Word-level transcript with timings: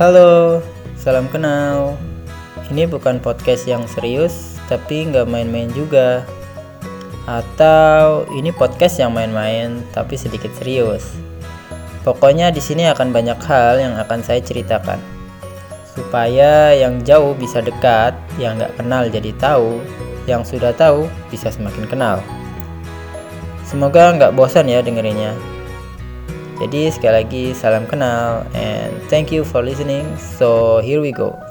Halo, 0.00 0.64
salam 0.96 1.28
kenal. 1.28 1.92
Ini 2.72 2.88
bukan 2.88 3.20
podcast 3.20 3.68
yang 3.68 3.84
serius, 3.84 4.56
tapi 4.64 5.04
nggak 5.04 5.28
main-main 5.28 5.68
juga. 5.76 6.24
Atau 7.28 8.24
ini 8.32 8.48
podcast 8.48 8.96
yang 8.96 9.12
main-main, 9.12 9.84
tapi 9.92 10.16
sedikit 10.16 10.56
serius. 10.56 11.04
Pokoknya 12.00 12.48
di 12.48 12.64
sini 12.64 12.88
akan 12.88 13.12
banyak 13.12 13.44
hal 13.44 13.76
yang 13.76 13.92
akan 14.00 14.24
saya 14.24 14.40
ceritakan. 14.40 14.96
Supaya 15.92 16.72
yang 16.72 17.04
jauh 17.04 17.36
bisa 17.36 17.60
dekat, 17.60 18.16
yang 18.40 18.56
nggak 18.56 18.80
kenal 18.80 19.04
jadi 19.04 19.36
tahu, 19.36 19.84
yang 20.24 20.48
sudah 20.48 20.72
tahu 20.72 21.12
bisa 21.28 21.52
semakin 21.52 21.84
kenal. 21.84 22.24
Semoga 23.68 24.16
nggak 24.16 24.32
bosan 24.32 24.64
ya 24.64 24.80
dengerinnya. 24.80 25.59
Jadi 26.60 26.92
sekali 26.92 27.14
lagi 27.24 27.44
salam 27.56 27.88
kenal 27.88 28.44
and 28.52 28.92
thank 29.08 29.32
you 29.32 29.48
for 29.48 29.64
listening. 29.64 30.04
So 30.20 30.78
here 30.84 31.00
we 31.00 31.08
go. 31.08 31.49